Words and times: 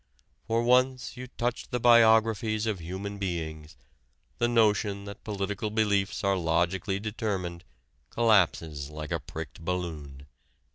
For 0.47 0.63
once 0.63 1.15
you 1.15 1.27
touch 1.27 1.69
the 1.69 1.79
biographies 1.79 2.65
of 2.65 2.79
human 2.81 3.19
beings, 3.19 3.77
the 4.39 4.47
notion 4.47 5.05
that 5.05 5.23
political 5.23 5.69
beliefs 5.69 6.23
are 6.23 6.35
logically 6.35 6.99
determined 6.99 7.63
collapses 8.09 8.89
like 8.89 9.11
a 9.11 9.19
pricked 9.19 9.63
balloon. 9.63 10.25